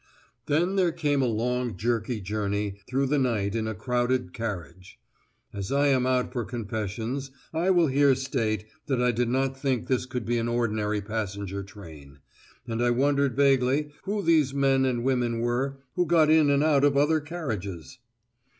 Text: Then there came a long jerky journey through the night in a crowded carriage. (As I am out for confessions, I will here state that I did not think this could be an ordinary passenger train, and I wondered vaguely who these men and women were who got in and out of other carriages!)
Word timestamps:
Then 0.47 0.77
there 0.77 0.91
came 0.91 1.21
a 1.21 1.27
long 1.27 1.77
jerky 1.77 2.21
journey 2.21 2.79
through 2.89 3.05
the 3.05 3.19
night 3.19 3.53
in 3.53 3.67
a 3.67 3.75
crowded 3.75 4.33
carriage. 4.33 4.99
(As 5.53 5.71
I 5.71 5.89
am 5.89 6.07
out 6.07 6.33
for 6.33 6.43
confessions, 6.43 7.29
I 7.53 7.69
will 7.69 7.85
here 7.85 8.15
state 8.15 8.65
that 8.87 8.99
I 8.99 9.11
did 9.11 9.29
not 9.29 9.55
think 9.55 9.85
this 9.85 10.07
could 10.07 10.25
be 10.25 10.39
an 10.39 10.47
ordinary 10.47 11.01
passenger 11.01 11.61
train, 11.61 12.17
and 12.67 12.81
I 12.83 12.89
wondered 12.89 13.35
vaguely 13.35 13.91
who 14.05 14.23
these 14.23 14.55
men 14.55 14.85
and 14.85 15.03
women 15.03 15.39
were 15.39 15.77
who 15.93 16.07
got 16.07 16.31
in 16.31 16.49
and 16.49 16.63
out 16.63 16.83
of 16.83 16.97
other 16.97 17.19
carriages!) 17.19 17.99